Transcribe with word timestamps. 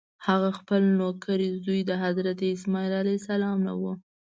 هغه 0.27 0.49
خپل 0.59 0.81
نوکرې 0.99 1.49
زوی 1.65 1.81
حضرت 2.05 2.39
اسماعیل 2.55 2.93
علیه 3.01 3.17
السلام 3.19 3.57
نه 3.67 3.73
و. 3.79 3.81